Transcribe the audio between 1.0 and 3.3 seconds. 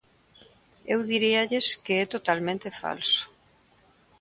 diríalles que é totalmente falso.